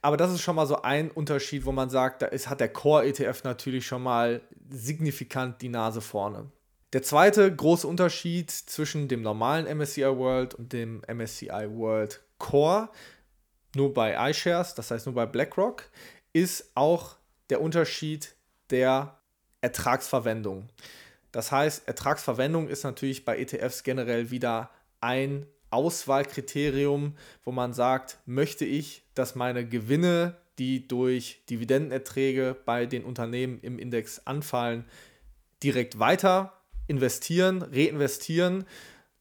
Aber 0.03 0.17
das 0.17 0.33
ist 0.33 0.43
schon 0.43 0.57
mal 0.57 0.67
so 0.67 0.83
ein 0.83 1.11
Unterschied, 1.11 1.65
wo 1.65 1.73
man 1.73 1.91
sagt, 1.91 2.23
da 2.23 2.27
ist, 2.27 2.49
hat 2.49 2.61
der 2.61 2.73
Core-ETF 2.73 3.45
natürlich 3.45 3.87
schon 3.87 4.03
mal 4.03 4.43
signifikant 4.71 5.63
die 5.63 5.69
Nase 5.69 6.01
vorne. 6.01 6.51
Der 6.93 7.03
zweite 7.03 7.55
große 7.55 7.87
Unterschied 7.87 8.51
zwischen 8.51 9.09
dem 9.09 9.21
normalen 9.23 9.67
MSCI 9.67 10.17
World 10.17 10.55
und 10.55 10.73
dem 10.73 11.03
MSCI 11.13 11.69
World 11.69 12.23
Core, 12.39 12.89
nur 13.75 13.93
bei 13.93 14.31
iShares, 14.31 14.75
das 14.75 14.91
heißt 14.91 15.07
nur 15.07 15.15
bei 15.15 15.27
BlackRock, 15.27 15.91
ist 16.37 16.71
auch 16.75 17.17
der 17.49 17.63
Unterschied 17.63 18.35
der 18.69 19.17
Ertragsverwendung. 19.63 20.69
Das 21.33 21.51
heißt, 21.51 21.89
Ertragsverwendung 21.89 22.69
ist 22.69 22.85
natürlich 22.85 23.25
bei 23.25 23.39
ETFs 23.39 23.85
generell 23.85 24.31
wieder 24.31 24.69
ein 25.01 25.47
Auswahlkriterium, 25.71 27.17
wo 27.43 27.53
man 27.53 27.73
sagt, 27.73 28.19
möchte 28.27 28.67
ich, 28.67 29.03
dass 29.15 29.35
meine 29.35 29.67
Gewinne, 29.67 30.37
die 30.59 30.87
durch 30.87 31.41
Dividendenerträge 31.49 32.55
bei 32.67 32.85
den 32.85 33.05
Unternehmen 33.05 33.59
im 33.63 33.79
Index 33.79 34.21
anfallen, 34.27 34.85
direkt 35.63 35.99
weiter 35.99 36.53
investieren, 36.87 37.63
reinvestieren, 37.63 38.67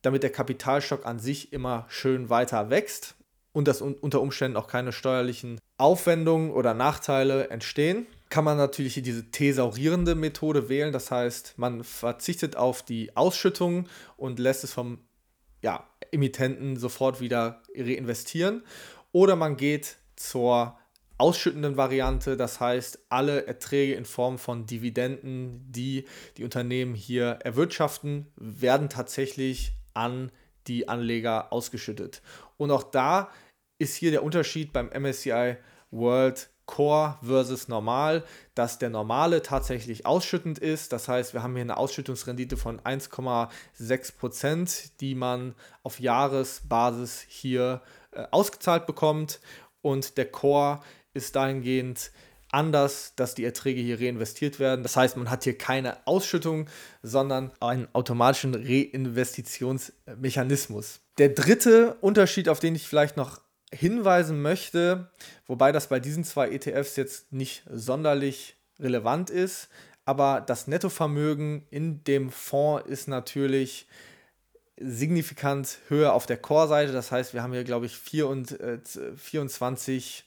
damit 0.01 0.21
der 0.21 0.33
Kapitalstock 0.33 1.05
an 1.05 1.19
sich 1.19 1.53
immer 1.53 1.85
schön 1.87 2.29
weiter 2.29 2.69
wächst 2.69 3.15
und 3.55 3.69
dass 3.69 3.81
unter 3.81 4.19
Umständen 4.19 4.57
auch 4.57 4.67
keine 4.67 4.91
steuerlichen 4.91 5.61
Aufwendungen 5.77 6.51
oder 6.51 6.73
Nachteile 6.73 7.49
entstehen, 7.49 8.05
kann 8.29 8.43
man 8.43 8.57
natürlich 8.57 9.01
diese 9.01 9.31
thesaurierende 9.31 10.13
Methode 10.13 10.67
wählen. 10.67 10.91
Das 10.91 11.09
heißt, 11.09 11.53
man 11.55 11.85
verzichtet 11.85 12.57
auf 12.57 12.83
die 12.83 13.15
Ausschüttung 13.15 13.87
und 14.17 14.39
lässt 14.39 14.65
es 14.65 14.73
vom 14.73 14.99
ja, 15.61 15.87
Emittenten 16.11 16.75
sofort 16.75 17.21
wieder 17.21 17.61
reinvestieren. 17.73 18.61
Oder 19.13 19.37
man 19.37 19.55
geht 19.55 19.95
zur 20.17 20.77
ausschüttenden 21.17 21.77
Variante, 21.77 22.35
das 22.35 22.59
heißt, 22.59 23.05
alle 23.07 23.47
Erträge 23.47 23.93
in 23.93 24.03
Form 24.03 24.37
von 24.37 24.65
Dividenden, 24.65 25.63
die 25.71 26.03
die 26.35 26.43
Unternehmen 26.43 26.93
hier 26.93 27.39
erwirtschaften, 27.41 28.27
werden 28.35 28.89
tatsächlich 28.89 29.71
an 29.93 30.29
die 30.67 30.89
Anleger 30.89 31.53
ausgeschüttet. 31.53 32.21
Und 32.57 32.71
auch 32.71 32.83
da 32.83 33.29
ist 33.77 33.95
hier 33.95 34.11
der 34.11 34.23
Unterschied 34.23 34.73
beim 34.73 34.89
MSCI 34.89 35.57
World 35.91 36.49
Core 36.65 37.17
versus 37.21 37.67
Normal, 37.67 38.23
dass 38.55 38.79
der 38.79 38.89
Normale 38.89 39.41
tatsächlich 39.41 40.05
ausschüttend 40.05 40.59
ist. 40.59 40.93
Das 40.93 41.07
heißt, 41.07 41.33
wir 41.33 41.43
haben 41.43 41.53
hier 41.53 41.61
eine 41.61 41.77
Ausschüttungsrendite 41.77 42.57
von 42.57 42.79
1,6 42.81 44.17
Prozent, 44.17 44.99
die 44.99 45.15
man 45.15 45.55
auf 45.83 45.99
Jahresbasis 45.99 47.23
hier 47.27 47.81
äh, 48.11 48.25
ausgezahlt 48.31 48.87
bekommt. 48.87 49.39
Und 49.81 50.17
der 50.17 50.31
Core 50.31 50.79
ist 51.13 51.35
dahingehend 51.35 52.11
anders, 52.49 53.13
dass 53.15 53.35
die 53.35 53.43
Erträge 53.43 53.81
hier 53.81 53.99
reinvestiert 53.99 54.59
werden. 54.59 54.81
Das 54.81 54.95
heißt, 54.95 55.17
man 55.17 55.29
hat 55.29 55.43
hier 55.43 55.57
keine 55.57 56.07
Ausschüttung, 56.07 56.67
sondern 57.03 57.51
einen 57.59 57.87
automatischen 57.93 58.55
Reinvestitionsmechanismus. 58.55 61.01
Der 61.17 61.29
dritte 61.29 61.95
Unterschied, 62.01 62.49
auf 62.49 62.59
den 62.59 62.75
ich 62.75 62.87
vielleicht 62.87 63.17
noch 63.17 63.41
hinweisen 63.73 64.41
möchte, 64.41 65.09
wobei 65.47 65.71
das 65.71 65.87
bei 65.87 65.99
diesen 65.99 66.23
zwei 66.23 66.49
ETFs 66.49 66.95
jetzt 66.95 67.33
nicht 67.33 67.63
sonderlich 67.69 68.55
relevant 68.79 69.29
ist, 69.29 69.69
aber 70.05 70.41
das 70.41 70.67
Nettovermögen 70.67 71.65
in 71.71 72.03
dem 72.03 72.29
Fonds 72.29 72.87
ist 72.87 73.07
natürlich 73.07 73.87
signifikant 74.77 75.79
höher 75.87 76.13
auf 76.13 76.25
der 76.25 76.37
Core-Seite. 76.37 76.91
Das 76.91 77.11
heißt, 77.11 77.33
wir 77.33 77.41
haben 77.41 77.53
hier, 77.53 77.63
glaube 77.63 77.85
ich, 77.85 77.97
24 77.97 80.25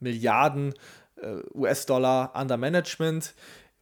Milliarden 0.00 0.74
äh, 1.16 1.36
US-Dollar 1.54 2.32
under 2.34 2.56
Management 2.56 3.34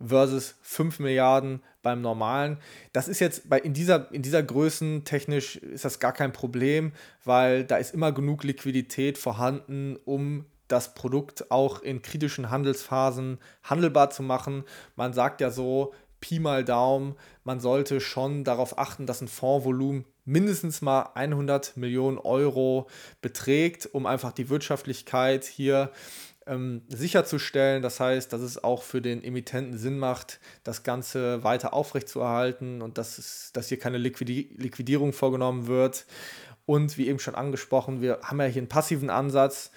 versus 0.05 0.57
5 0.63 0.99
Milliarden 0.99 1.63
beim 1.83 2.01
normalen. 2.01 2.59
Das 2.93 3.09
ist 3.09 3.21
jetzt 3.21 3.49
bei, 3.49 3.59
in, 3.59 3.75
dieser, 3.75 4.11
in 4.13 4.23
dieser 4.23 4.43
Größen 4.43 5.05
technisch 5.05 5.57
ist 5.57 5.85
das 5.85 6.01
gar 6.01 6.13
kein 6.13 6.33
Problem, 6.33 6.93
weil 7.25 7.65
da 7.65 7.77
ist 7.77 7.95
immer 7.95 8.13
genug 8.13 8.45
Liquidität 8.45 9.19
vorhanden, 9.19 9.97
um 10.05 10.47
das 10.69 10.95
Produkt 10.95 11.51
auch 11.51 11.83
in 11.83 12.03
kritischen 12.03 12.51
Handelsphasen 12.51 13.39
handelbar 13.63 14.11
zu 14.11 14.23
machen. 14.23 14.65
Man 14.97 15.13
sagt 15.13 15.41
ja 15.41 15.51
so, 15.51 15.93
Pi 16.21 16.39
mal 16.39 16.65
Daumen, 16.65 17.17
man 17.45 17.61
sollte 17.61 18.01
schon 18.01 18.45
darauf 18.45 18.79
achten, 18.79 19.07
dass 19.07 19.23
ein 19.23 19.29
Fondsvolumen 19.29 20.05
mindestens 20.27 20.83
mal 20.83 21.11
100 21.15 21.77
Millionen 21.77 22.19
Euro 22.19 22.89
beträgt, 23.23 23.89
um 23.93 24.07
einfach 24.07 24.33
die 24.33 24.49
Wirtschaftlichkeit 24.49 25.45
hier 25.45 25.91
äh, 25.93 26.30
ähm, 26.51 26.83
sicherzustellen. 26.89 27.81
Das 27.81 28.01
heißt, 28.01 28.33
dass 28.33 28.43
es 28.43 28.63
auch 28.63 28.83
für 28.83 29.01
den 29.01 29.23
Emittenten 29.23 29.79
Sinn 29.79 29.99
macht, 29.99 30.41
das 30.65 30.83
Ganze 30.83 31.43
weiter 31.45 31.73
aufrechtzuerhalten 31.73 32.83
und 32.83 32.99
dass, 32.99 33.19
es, 33.19 33.53
dass 33.55 33.69
hier 33.69 33.79
keine 33.79 33.99
Liquidi 33.99 34.55
Liquidierung 34.59 35.13
vorgenommen 35.13 35.69
wird. 35.69 36.07
Und 36.67 36.99
wie 36.99 37.09
eben 37.09 37.19
schon 37.19 37.35
angesprochen, 37.35 38.03
wir 38.03 38.21
haben 38.23 38.41
ja 38.41 38.47
hier 38.47 38.61
einen 38.61 38.69
passiven 38.69 39.11
Ansatz. 39.11 39.71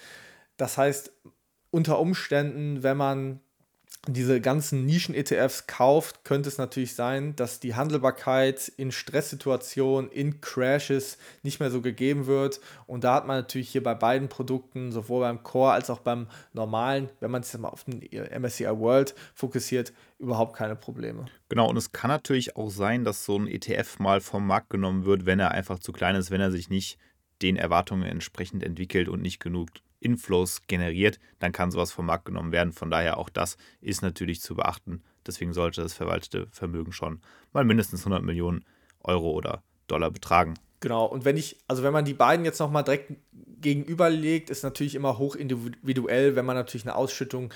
Das 0.56 0.76
heißt, 0.76 1.12
unter 1.70 1.98
Umständen, 1.98 2.82
wenn 2.82 2.96
man 2.96 3.40
diese 4.06 4.40
ganzen 4.40 4.84
Nischen-ETFs 4.84 5.66
kauft, 5.66 6.24
könnte 6.24 6.48
es 6.48 6.58
natürlich 6.58 6.94
sein, 6.94 7.34
dass 7.36 7.60
die 7.60 7.74
Handelbarkeit 7.74 8.68
in 8.76 8.92
Stresssituationen, 8.92 10.10
in 10.10 10.40
Crashes 10.40 11.16
nicht 11.42 11.60
mehr 11.60 11.70
so 11.70 11.80
gegeben 11.80 12.26
wird. 12.26 12.60
Und 12.86 13.04
da 13.04 13.14
hat 13.14 13.26
man 13.26 13.38
natürlich 13.38 13.70
hier 13.70 13.82
bei 13.82 13.94
beiden 13.94 14.28
Produkten, 14.28 14.92
sowohl 14.92 15.22
beim 15.22 15.42
Core 15.42 15.72
als 15.72 15.88
auch 15.88 16.00
beim 16.00 16.26
normalen, 16.52 17.08
wenn 17.20 17.30
man 17.30 17.42
sich 17.42 17.58
mal 17.58 17.68
auf 17.68 17.84
den 17.84 18.02
MSCI 18.42 18.78
World 18.78 19.14
fokussiert, 19.34 19.92
überhaupt 20.18 20.56
keine 20.56 20.76
Probleme. 20.76 21.26
Genau, 21.48 21.68
und 21.68 21.76
es 21.76 21.92
kann 21.92 22.10
natürlich 22.10 22.56
auch 22.56 22.70
sein, 22.70 23.04
dass 23.04 23.24
so 23.24 23.38
ein 23.38 23.46
ETF 23.46 23.98
mal 23.98 24.20
vom 24.20 24.46
Markt 24.46 24.70
genommen 24.70 25.04
wird, 25.04 25.24
wenn 25.24 25.40
er 25.40 25.52
einfach 25.52 25.78
zu 25.78 25.92
klein 25.92 26.16
ist, 26.16 26.30
wenn 26.30 26.40
er 26.40 26.50
sich 26.50 26.68
nicht 26.68 26.98
den 27.42 27.56
Erwartungen 27.56 28.04
entsprechend 28.04 28.62
entwickelt 28.62 29.08
und 29.08 29.22
nicht 29.22 29.40
genug 29.40 29.70
Inflows 30.04 30.66
generiert, 30.66 31.18
dann 31.38 31.52
kann 31.52 31.70
sowas 31.70 31.92
vom 31.92 32.06
Markt 32.06 32.26
genommen 32.26 32.52
werden. 32.52 32.72
Von 32.72 32.90
daher 32.90 33.18
auch 33.18 33.28
das 33.28 33.56
ist 33.80 34.02
natürlich 34.02 34.40
zu 34.40 34.54
beachten. 34.54 35.02
Deswegen 35.26 35.52
sollte 35.52 35.82
das 35.82 35.94
verwaltete 35.94 36.46
Vermögen 36.50 36.92
schon 36.92 37.20
mal 37.52 37.64
mindestens 37.64 38.00
100 38.00 38.22
Millionen 38.22 38.64
Euro 39.00 39.30
oder 39.30 39.62
Dollar 39.86 40.10
betragen. 40.10 40.54
Genau, 40.80 41.06
und 41.06 41.24
wenn 41.24 41.38
ich, 41.38 41.58
also 41.66 41.82
wenn 41.82 41.94
man 41.94 42.04
die 42.04 42.12
beiden 42.12 42.44
jetzt 42.44 42.58
nochmal 42.58 42.84
direkt 42.84 43.14
gegenüberlegt, 43.60 44.50
ist 44.50 44.62
natürlich 44.62 44.94
immer 44.94 45.16
hoch 45.16 45.34
individuell. 45.34 46.36
Wenn 46.36 46.44
man 46.44 46.56
natürlich 46.56 46.84
eine 46.84 46.94
Ausschüttung 46.94 47.52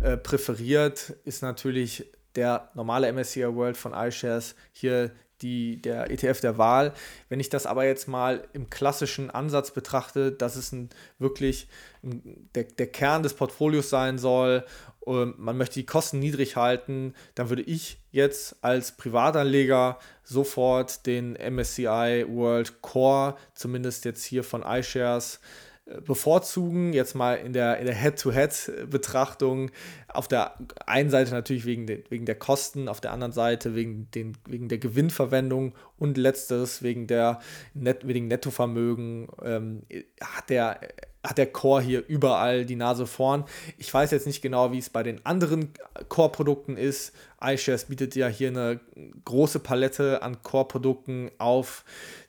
äh, 0.00 0.16
präferiert, 0.16 1.10
ist 1.24 1.42
natürlich 1.42 2.10
der 2.36 2.70
normale 2.74 3.12
MSCI 3.12 3.54
World 3.54 3.76
von 3.76 3.92
iShares 3.92 4.54
hier 4.72 5.10
die, 5.42 5.80
der 5.80 6.10
ETF 6.10 6.40
der 6.40 6.58
Wahl. 6.58 6.92
Wenn 7.28 7.40
ich 7.40 7.48
das 7.48 7.66
aber 7.66 7.84
jetzt 7.84 8.08
mal 8.08 8.46
im 8.52 8.70
klassischen 8.70 9.30
Ansatz 9.30 9.70
betrachte, 9.70 10.32
dass 10.32 10.56
es 10.56 10.72
ein, 10.72 10.90
wirklich 11.18 11.68
der, 12.02 12.64
der 12.64 12.86
Kern 12.86 13.22
des 13.22 13.34
Portfolios 13.34 13.90
sein 13.90 14.18
soll, 14.18 14.64
und 15.00 15.38
man 15.38 15.56
möchte 15.56 15.80
die 15.80 15.86
Kosten 15.86 16.18
niedrig 16.18 16.56
halten, 16.56 17.14
dann 17.34 17.48
würde 17.48 17.62
ich 17.62 17.98
jetzt 18.12 18.62
als 18.62 18.92
Privatanleger 18.92 19.98
sofort 20.22 21.06
den 21.06 21.32
MSCI 21.32 22.26
World 22.28 22.82
Core, 22.82 23.36
zumindest 23.54 24.04
jetzt 24.04 24.22
hier 24.24 24.44
von 24.44 24.62
iShares, 24.62 25.40
bevorzugen, 26.04 26.92
jetzt 26.92 27.14
mal 27.14 27.34
in 27.34 27.52
der, 27.52 27.78
in 27.78 27.86
der 27.86 27.94
Head-to-Head-Betrachtung. 27.94 29.70
Auf 30.12 30.28
der 30.28 30.54
einen 30.86 31.10
Seite 31.10 31.32
natürlich 31.32 31.64
wegen, 31.64 31.86
de, 31.86 32.04
wegen 32.08 32.26
der 32.26 32.34
Kosten, 32.34 32.88
auf 32.88 33.00
der 33.00 33.12
anderen 33.12 33.32
Seite 33.32 33.74
wegen, 33.74 34.10
den, 34.12 34.36
wegen 34.46 34.68
der 34.68 34.78
Gewinnverwendung 34.78 35.74
und 35.98 36.16
letzteres 36.16 36.82
wegen 36.82 37.06
der 37.06 37.40
Net, 37.74 38.06
wegen 38.06 38.28
Nettovermögen 38.28 39.28
ähm, 39.42 39.82
hat 40.20 40.50
der 40.50 40.80
hat 41.22 41.36
der 41.38 41.52
Core 41.52 41.82
hier 41.82 42.06
überall 42.06 42.64
die 42.64 42.76
Nase 42.76 43.06
vorn. 43.06 43.44
Ich 43.76 43.92
weiß 43.92 44.10
jetzt 44.10 44.26
nicht 44.26 44.40
genau, 44.40 44.72
wie 44.72 44.78
es 44.78 44.88
bei 44.88 45.02
den 45.02 45.24
anderen 45.26 45.72
Core-Produkten 46.08 46.76
ist. 46.76 47.12
iShares 47.42 47.86
bietet 47.86 48.16
ja 48.16 48.26
hier 48.26 48.48
eine 48.48 48.80
große 49.24 49.58
Palette 49.58 50.22
an 50.22 50.42
Core-Produkten 50.42 51.30
auf 51.38 51.84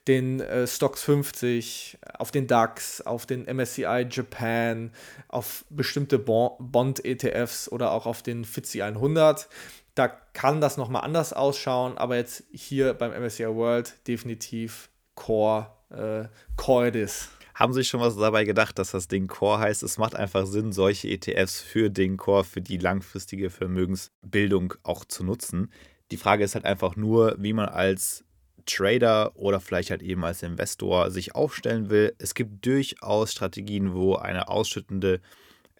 den 0.07 0.41
äh, 0.41 0.67
Stocks 0.67 1.03
50, 1.03 1.99
auf 2.17 2.31
den 2.31 2.47
DAX, 2.47 3.01
auf 3.01 3.25
den 3.25 3.45
MSCI 3.45 4.07
Japan, 4.09 4.91
auf 5.27 5.63
bestimmte 5.69 6.19
Bond-ETFs 6.19 7.70
oder 7.71 7.91
auch 7.91 8.05
auf 8.05 8.21
den 8.21 8.45
FTSE 8.45 8.83
100. 8.83 9.47
Da 9.95 10.07
kann 10.07 10.61
das 10.61 10.77
nochmal 10.77 11.03
anders 11.03 11.33
ausschauen, 11.33 11.97
aber 11.97 12.15
jetzt 12.15 12.43
hier 12.51 12.93
beim 12.93 13.11
MSCI 13.11 13.47
World 13.47 13.95
definitiv 14.07 14.89
Core, 15.15 15.67
äh, 15.89 16.27
Core 16.55 16.87
it 16.87 16.95
is. 16.95 17.29
Haben 17.53 17.73
Sie 17.73 17.81
sich 17.81 17.89
schon 17.89 17.99
was 17.99 18.15
dabei 18.15 18.45
gedacht, 18.45 18.79
dass 18.79 18.91
das 18.91 19.07
Ding 19.07 19.27
Core 19.27 19.59
heißt? 19.59 19.83
Es 19.83 19.97
macht 19.97 20.15
einfach 20.15 20.45
Sinn, 20.45 20.71
solche 20.71 21.09
ETFs 21.09 21.61
für 21.61 21.89
den 21.89 22.17
Core, 22.17 22.43
für 22.43 22.61
die 22.61 22.77
langfristige 22.77 23.49
Vermögensbildung 23.49 24.73
auch 24.83 25.05
zu 25.05 25.23
nutzen. 25.23 25.71
Die 26.11 26.17
Frage 26.17 26.43
ist 26.43 26.55
halt 26.55 26.65
einfach 26.65 26.95
nur, 26.95 27.35
wie 27.37 27.53
man 27.53 27.69
als 27.69 28.23
Trader 28.65 29.35
oder 29.35 29.59
vielleicht 29.59 29.91
halt 29.91 30.01
eben 30.01 30.23
als 30.23 30.43
Investor 30.43 31.11
sich 31.11 31.35
aufstellen 31.35 31.89
will. 31.89 32.15
Es 32.19 32.33
gibt 32.33 32.65
durchaus 32.65 33.31
Strategien, 33.31 33.93
wo 33.93 34.15
eine 34.15 34.47
ausschüttende 34.47 35.21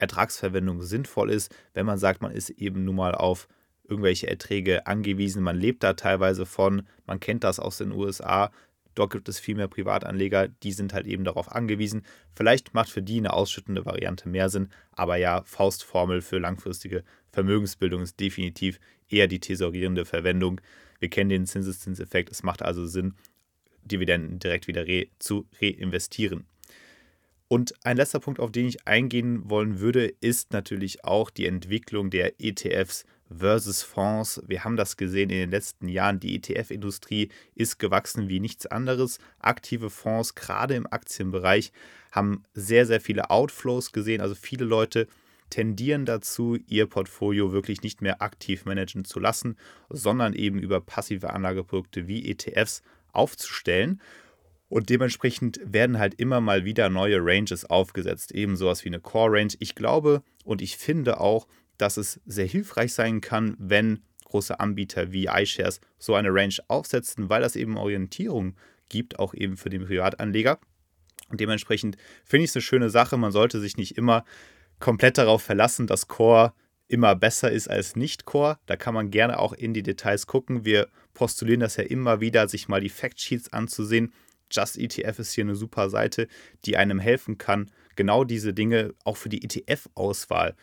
Ertragsverwendung 0.02 0.82
sinnvoll 0.82 1.32
ist, 1.32 1.54
wenn 1.74 1.86
man 1.86 1.98
sagt, 1.98 2.22
man 2.22 2.32
ist 2.32 2.50
eben 2.50 2.84
nun 2.84 2.96
mal 2.96 3.16
auf 3.16 3.48
irgendwelche 3.88 4.28
Erträge 4.28 4.88
angewiesen. 4.88 5.44
Man 5.44 5.58
lebt 5.58 5.84
da 5.84 5.94
teilweise 5.94 6.46
von, 6.46 6.84
man 7.06 7.20
kennt 7.20 7.44
das 7.44 7.60
aus 7.60 7.78
den 7.78 7.92
USA. 7.92 8.52
Dort 8.96 9.12
gibt 9.12 9.30
es 9.30 9.40
viel 9.40 9.56
mehr 9.56 9.68
Privatanleger, 9.68 10.48
die 10.50 10.72
sind 10.74 10.94
halt 10.94 11.08
eben 11.08 11.24
darauf 11.24 11.52
angewiesen. 11.52 12.04
Vielleicht 12.34 12.74
macht 12.74 12.90
für 12.90 13.02
die 13.02 13.18
eine 13.18 13.34
ausschüttende 13.34 13.86
Variante 13.86 14.28
mehr 14.28 14.50
Sinn, 14.50 14.70
aber 14.92 15.16
ja, 15.16 15.44
Faustformel 15.46 16.22
für 16.22 16.40
langfristige 16.40 17.04
Vermögensbildung 17.32 18.02
ist 18.02 18.20
definitiv 18.20 18.80
eher 19.08 19.28
die 19.28 19.40
tesorierende 19.40 20.04
Verwendung. 20.04 20.60
Wir 21.00 21.10
kennen 21.10 21.30
den 21.30 21.46
Zinseszinseffekt. 21.46 22.30
Es 22.32 22.44
macht 22.44 22.62
also 22.62 22.86
Sinn, 22.86 23.14
Dividenden 23.84 24.40
direkt 24.40 24.68
wieder 24.68 24.86
re 24.86 25.08
zu 25.20 25.48
reinvestieren. 25.62 26.46
Und 27.52 27.74
ein 27.84 27.98
letzter 27.98 28.22
Punkt, 28.22 28.40
auf 28.40 28.54
den 28.54 28.66
ich 28.66 28.88
eingehen 28.88 29.50
wollen 29.50 29.82
würde, 29.82 30.06
ist 30.22 30.54
natürlich 30.54 31.04
auch 31.04 31.30
die 31.30 31.48
Entwicklung 31.48 32.10
der 32.10 32.40
ETFs 32.40 33.04
versus 33.30 33.84
Fonds. 33.84 34.42
Wir 34.48 34.64
haben 34.64 34.78
das 34.78 34.96
gesehen 34.96 35.30
in 35.30 35.40
den 35.40 35.52
letzten 35.52 35.90
Jahren. 35.90 36.22
Die 36.22 36.34
ETF-Industrie 36.38 37.28
ist 37.54 37.78
gewachsen 37.78 38.30
wie 38.30 38.40
nichts 38.40 38.68
anderes. 38.68 39.20
Aktive 39.40 39.90
Fonds, 39.90 40.34
gerade 40.34 40.76
im 40.76 40.88
Aktienbereich, 40.90 41.74
haben 42.14 42.44
sehr, 42.54 42.86
sehr 42.86 43.02
viele 43.02 43.30
Outflows 43.30 43.92
gesehen. 43.92 44.22
Also 44.22 44.34
viele 44.34 44.64
Leute 44.64 45.08
tendieren 45.50 46.06
dazu, 46.06 46.58
ihr 46.68 46.86
Portfolio 46.86 47.52
wirklich 47.52 47.82
nicht 47.82 48.02
mehr 48.02 48.22
aktiv 48.22 48.64
managen 48.64 49.04
zu 49.04 49.20
lassen, 49.20 49.58
sondern 49.90 50.32
eben 50.32 50.58
über 50.58 50.80
passive 50.80 51.32
Anlageprodukte 51.32 52.08
wie 52.08 52.32
ETFs 52.32 52.82
aufzustellen. 53.12 54.00
Und 54.72 54.88
dementsprechend 54.88 55.60
werden 55.66 56.00
halt 56.00 56.14
immer 56.14 56.40
mal 56.40 56.64
wieder 56.64 56.88
neue 56.88 57.18
Ranges 57.20 57.66
aufgesetzt, 57.66 58.32
eben 58.32 58.56
sowas 58.56 58.86
wie 58.86 58.90
eine 58.90 59.02
Core 59.02 59.38
Range. 59.38 59.52
Ich 59.60 59.76
glaube 59.76 60.24
und 60.46 60.62
ich 60.62 60.78
finde 60.78 61.20
auch, 61.20 61.46
dass 61.78 61.98
es 61.98 62.22
sehr 62.26 62.46
hilfreich 62.46 62.94
sein 62.94 63.20
kann, 63.20 63.58
wenn 63.60 64.00
große 64.24 64.62
Anbieter 64.62 65.12
wie 65.12 65.26
iShares 65.26 65.82
so 66.00 66.16
eine 66.16 66.34
Range 66.34 66.56
aufsetzen, 66.70 67.30
weil 67.30 67.42
das 67.42 67.58
eben 67.58 67.76
Orientierung 67.76 68.56
gibt, 68.88 69.20
auch 69.20 69.34
eben 69.34 69.58
für 69.58 69.70
den 69.70 69.86
Privatanleger. 69.86 70.58
Und 71.28 71.42
dementsprechend 71.42 71.98
finde 72.24 72.46
ich 72.46 72.52
es 72.52 72.56
eine 72.56 72.62
schöne 72.62 72.90
Sache. 72.90 73.18
Man 73.18 73.34
sollte 73.34 73.60
sich 73.60 73.76
nicht 73.76 73.98
immer 73.98 74.24
komplett 74.80 75.18
darauf 75.18 75.42
verlassen, 75.42 75.86
dass 75.86 76.08
Core 76.08 76.54
immer 76.88 77.14
besser 77.18 77.52
ist 77.52 77.70
als 77.70 77.98
Nicht-Core. 77.98 78.58
Da 78.68 78.78
kann 78.78 78.94
man 78.94 79.12
gerne 79.12 79.38
auch 79.38 79.52
in 79.52 79.74
die 79.74 79.84
Details 79.84 80.28
gucken. 80.28 80.64
Wir 80.64 80.88
postulieren 81.14 81.60
das 81.60 81.76
ja 81.76 81.84
immer 81.84 82.22
wieder, 82.22 82.48
sich 82.48 82.70
mal 82.70 82.80
die 82.80 82.88
Factsheets 82.88 83.52
anzusehen 83.52 84.14
Just 84.52 84.78
ETF 84.78 85.20
ist 85.20 85.34
hier 85.34 85.44
eine 85.44 85.56
super 85.56 85.90
Seite, 85.90 86.28
die 86.66 86.78
einem 86.78 87.00
helfen 87.00 87.38
kann, 87.38 87.72
genau 87.96 88.24
diese 88.24 88.54
Dinge 88.54 88.94
auch 89.04 89.18
für 89.18 89.30
die 89.30 89.44
ETF-Auswahl 89.44 90.56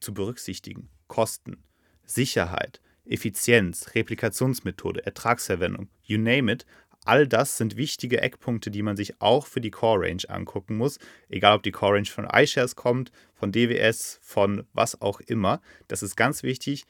zu 0.00 0.12
berücksichtigen. 0.14 0.88
Kosten, 1.08 1.62
Sicherheit, 2.04 2.80
Effizienz, 3.04 3.94
Replikationsmethode, 3.94 5.04
Ertragsverwendung, 5.06 5.88
you 6.02 6.18
name 6.18 6.52
it. 6.52 6.66
All 7.04 7.28
das 7.28 7.56
sind 7.56 7.76
wichtige 7.76 8.20
Eckpunkte, 8.20 8.72
die 8.72 8.82
man 8.82 8.96
sich 8.96 9.20
auch 9.20 9.46
für 9.46 9.60
die 9.60 9.70
Core 9.70 10.06
Range 10.06 10.22
angucken 10.28 10.76
muss. 10.76 10.98
Egal, 11.28 11.54
ob 11.54 11.62
die 11.62 11.70
Core 11.70 11.94
Range 11.94 12.06
von 12.06 12.26
iShares 12.26 12.74
kommt, 12.74 13.12
von 13.32 13.52
DWS, 13.52 14.18
von 14.22 14.66
was 14.72 15.00
auch 15.00 15.20
immer. 15.20 15.60
Das 15.86 16.02
ist 16.02 16.16
ganz 16.16 16.42
wichtig, 16.42 16.84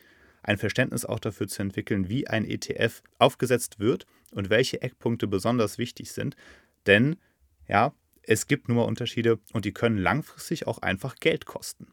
ein 0.47 0.59
Verständnis 0.59 1.05
auch 1.05 1.19
dafür 1.19 1.49
zu 1.49 1.63
entwickeln, 1.63 2.09
wie 2.09 2.29
ein 2.29 2.45
ETF 2.45 3.03
aufgesetzt 3.19 3.79
wird 3.79 4.07
und 4.31 4.49
welche 4.49 4.81
Eckpunkte 4.81 5.27
besonders 5.27 5.77
wichtig 5.77 6.13
sind. 6.13 6.37
Denn 6.87 7.17
ja, 7.69 7.93
es 8.23 8.47
gibt 8.47 8.69
nur 8.69 8.87
Unterschiede 8.87 9.39
und 9.53 9.65
die 9.65 9.73
können 9.73 9.99
langfristig 9.99 10.67
auch 10.67 10.79
einfach 10.79 11.17
Geld 11.17 11.47
kosten. 11.47 11.89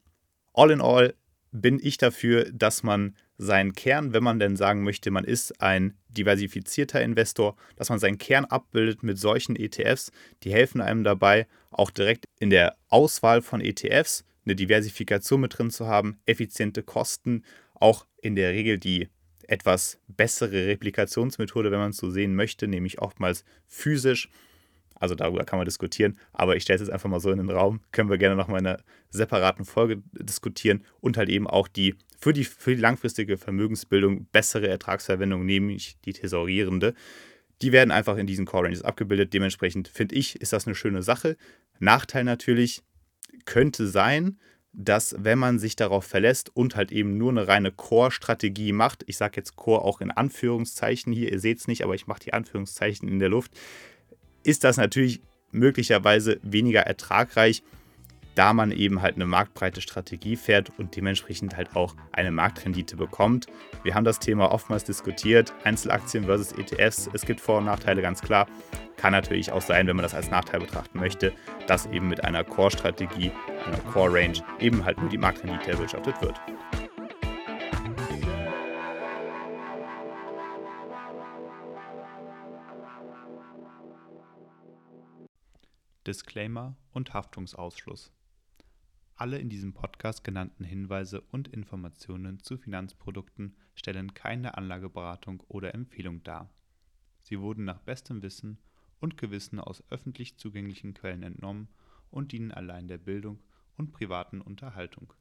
All 0.54 0.72
in 0.72 0.82
all 0.82 1.16
bin 1.52 1.80
ich 1.82 1.98
dafür, 1.98 2.50
dass 2.52 2.84
man 2.84 3.16
seinen 3.38 3.74
Kern, 3.74 4.14
wenn 4.14 4.24
man 4.24 4.40
denn 4.40 4.56
sagen 4.56 4.84
möchte, 4.84 5.12
man 5.12 5.24
ist 5.24 5.60
ein 5.62 5.98
diversifizierter 6.10 7.02
Investor, 7.02 7.56
dass 7.76 7.90
man 7.90 8.00
seinen 8.00 8.18
Kern 8.18 8.46
abbildet 8.46 9.04
mit 9.04 9.18
solchen 9.18 9.56
ETFs, 9.56 10.12
die 10.44 10.52
helfen 10.52 10.82
einem 10.82 11.04
dabei, 11.04 11.48
auch 11.72 11.90
direkt 11.90 12.26
in 12.40 12.52
der 12.52 12.76
Auswahl 12.90 13.42
von 13.42 13.62
ETFs 13.62 14.24
eine 14.46 14.56
Diversifikation 14.56 15.42
mit 15.42 15.58
drin 15.58 15.72
zu 15.72 15.88
haben, 15.88 16.20
effiziente 16.26 16.84
Kosten 16.84 17.44
auch 17.74 18.06
in 18.24 18.36
der 18.36 18.52
Regel 18.54 18.78
die 18.78 19.10
etwas 19.48 20.00
bessere 20.08 20.68
Replikationsmethode, 20.68 21.72
wenn 21.72 21.80
man 21.80 21.92
es 21.92 21.98
so 21.98 22.10
sehen 22.10 22.36
möchte, 22.36 22.68
nämlich 22.68 23.00
oftmals 23.00 23.44
physisch. 23.68 24.30
Also 24.96 25.16
darüber 25.16 25.44
kann 25.44 25.60
man 25.60 25.66
diskutieren, 25.66 26.18
aber 26.32 26.56
ich 26.56 26.64
stelle 26.64 26.76
es 26.76 26.82
jetzt 26.82 26.94
einfach 26.94 27.10
mal 27.10 27.20
so 27.20 27.30
in 27.32 27.38
den 27.38 27.50
Raum. 27.50 27.82
Können 27.92 28.10
wir 28.10 28.18
gerne 28.18 28.38
nochmal 28.38 28.62
in 28.62 28.68
einer 28.68 28.84
separaten 29.10 29.66
Folge 29.66 30.02
diskutieren 30.14 30.86
und 31.02 31.18
halt 31.18 31.28
eben 31.28 31.46
auch 31.46 31.68
die 31.68 31.96
für 32.18 32.32
die, 32.32 32.46
für 32.46 32.74
die 32.74 32.82
langfristige 32.82 33.38
Vermögensbildung 33.38 34.28
bessere 34.32 34.70
Ertragsverwendung, 34.70 35.46
nämlich 35.46 35.98
die 36.06 36.14
thesaurierende. 36.14 36.94
Die 37.62 37.74
werden 37.74 37.92
einfach 37.92 38.16
in 38.16 38.28
diesen 38.28 38.46
Core 38.46 38.64
Ranges 38.66 38.82
abgebildet. 38.82 39.34
Dementsprechend 39.34 39.90
finde 39.90 40.16
ich, 40.16 40.40
ist 40.40 40.54
das 40.54 40.66
eine 40.66 40.76
schöne 40.76 41.04
Sache. 41.04 41.36
Nachteil 41.80 42.24
natürlich 42.24 42.82
könnte 43.44 43.88
sein, 43.88 44.40
dass 44.74 45.16
wenn 45.20 45.38
man 45.38 45.60
sich 45.60 45.76
darauf 45.76 46.04
verlässt 46.04 46.56
und 46.56 46.76
halt 46.76 46.92
eben 46.92 47.18
nur 47.18 47.30
eine 47.30 47.48
reine 47.48 47.72
Core-Strategie 47.72 48.74
macht, 48.74 49.04
ich 49.08 49.18
sage 49.18 49.34
jetzt 49.38 49.56
Core 49.56 49.84
auch 49.84 50.02
in 50.02 50.12
Anführungszeichen 50.12 51.14
hier, 51.14 51.32
ihr 51.32 51.40
seht 51.40 51.60
es 51.60 51.68
nicht, 51.68 51.84
aber 51.84 51.94
ich 51.94 52.08
mache 52.08 52.22
die 52.22 52.34
Anführungszeichen 52.34 53.08
in 53.08 53.20
der 53.20 53.30
Luft, 53.30 53.52
ist 54.44 54.64
das 54.64 54.78
natürlich 54.78 55.22
möglicherweise 55.52 56.40
weniger 56.42 56.82
ertragreich, 56.82 57.64
da 58.36 58.54
man 58.54 58.72
eben 58.72 59.02
halt 59.02 59.16
eine 59.16 59.26
marktbreite 59.26 59.82
Strategie 59.82 60.36
fährt 60.36 60.72
und 60.78 60.96
dementsprechend 60.96 61.56
halt 61.56 61.76
auch 61.76 61.96
eine 62.12 62.32
Marktrendite 62.32 62.96
bekommt. 62.96 63.48
Wir 63.84 63.96
haben 63.96 64.04
das 64.04 64.20
Thema 64.20 64.52
oftmals 64.52 64.84
diskutiert, 64.84 65.54
Einzelaktien 65.64 66.26
versus 66.26 66.52
ETFs, 66.54 67.10
es 67.14 67.26
gibt 67.26 67.40
Vor- 67.40 67.60
und 67.60 67.66
Nachteile 67.66 68.02
ganz 68.02 68.22
klar. 68.22 68.48
Kann 68.98 69.12
natürlich 69.12 69.52
auch 69.52 69.62
sein, 69.62 69.88
wenn 69.88 69.96
man 69.96 70.04
das 70.04 70.14
als 70.14 70.30
Nachteil 70.32 70.62
betrachten 70.62 71.00
möchte, 71.00 71.34
dass 71.68 71.86
eben 71.88 72.08
mit 72.08 72.24
einer 72.24 72.44
Core-Strategie, 72.44 73.32
einer 73.66 73.80
Core-Range 73.92 74.40
eben 74.60 74.86
halt 74.86 74.98
nur 75.00 75.10
die 75.10 75.18
Marktrendite 75.18 75.72
erwirtschaftet 75.72 76.22
wird. 76.22 76.40
Disclaimer 86.06 86.76
und 86.92 87.14
Haftungsausschluss. 87.14 88.12
Alle 89.16 89.38
in 89.38 89.48
diesem 89.48 89.74
Podcast 89.74 90.24
genannten 90.24 90.64
Hinweise 90.64 91.22
und 91.22 91.48
Informationen 91.48 92.40
zu 92.40 92.58
Finanzprodukten 92.58 93.56
stellen 93.76 94.16
keine 94.16 94.58
Anlageberatung 94.58 95.42
oder 95.48 95.76
Empfehlung 95.76 96.24
dar. 96.24 96.50
Sie 97.22 97.40
wurden 97.40 97.64
nach 97.64 97.80
bestem 97.80 98.24
Wissen 98.24 98.58
und 99.00 99.18
Gewissen 99.18 99.60
aus 99.60 99.84
öffentlich 99.92 100.38
zugänglichen 100.38 100.96
Quellen 100.96 101.22
entnommen 101.22 101.68
und 102.10 102.32
dienen 102.32 102.52
allein 102.52 102.88
der 102.88 102.98
Bildung 102.98 103.40
und 103.78 103.92
privaten 103.92 104.42
Unterhaltung. 104.42 105.14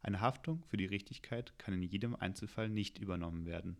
Eine 0.00 0.20
Haftung 0.20 0.64
für 0.64 0.78
die 0.78 0.86
Richtigkeit 0.86 1.58
kann 1.58 1.74
in 1.74 1.82
jedem 1.82 2.16
Einzelfall 2.16 2.70
nicht 2.70 2.98
übernommen 2.98 3.44
werden. 3.44 3.76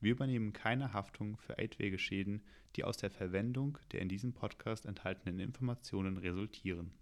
Wir 0.00 0.12
übernehmen 0.12 0.52
keine 0.54 0.94
Haftung 0.94 1.36
für 1.36 1.58
etwaige 1.58 1.98
Schäden, 1.98 2.42
die 2.76 2.84
aus 2.84 2.96
der 2.96 3.10
Verwendung 3.10 3.78
der 3.92 4.00
in 4.00 4.08
diesem 4.08 4.32
Podcast 4.32 4.86
enthaltenen 4.86 5.38
Informationen 5.38 6.16
resultieren. 6.16 6.92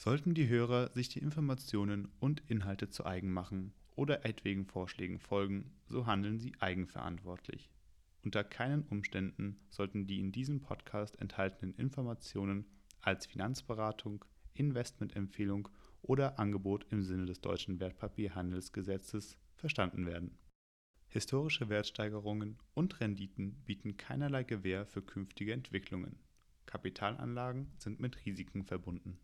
Sollten 0.00 0.32
die 0.32 0.46
Hörer 0.46 0.92
sich 0.92 1.08
die 1.08 1.18
Informationen 1.18 2.06
und 2.20 2.40
Inhalte 2.46 2.88
zu 2.88 3.04
eigen 3.04 3.32
machen 3.32 3.72
oder 3.96 4.24
etwaigen 4.24 4.64
Vorschlägen 4.64 5.18
folgen, 5.18 5.72
so 5.86 6.06
handeln 6.06 6.38
sie 6.38 6.52
eigenverantwortlich. 6.60 7.68
Unter 8.22 8.44
keinen 8.44 8.84
Umständen 8.84 9.58
sollten 9.70 10.06
die 10.06 10.20
in 10.20 10.30
diesem 10.30 10.60
Podcast 10.60 11.20
enthaltenen 11.20 11.74
Informationen 11.74 12.64
als 13.00 13.26
Finanzberatung, 13.26 14.24
Investmentempfehlung 14.54 15.68
oder 16.02 16.38
Angebot 16.38 16.86
im 16.90 17.02
Sinne 17.02 17.26
des 17.26 17.40
deutschen 17.40 17.80
Wertpapierhandelsgesetzes 17.80 19.36
verstanden 19.56 20.06
werden. 20.06 20.38
Historische 21.08 21.70
Wertsteigerungen 21.70 22.58
und 22.72 23.00
Renditen 23.00 23.64
bieten 23.64 23.96
keinerlei 23.96 24.44
Gewähr 24.44 24.86
für 24.86 25.02
künftige 25.02 25.52
Entwicklungen. 25.52 26.20
Kapitalanlagen 26.66 27.72
sind 27.78 27.98
mit 27.98 28.24
Risiken 28.24 28.62
verbunden 28.62 29.18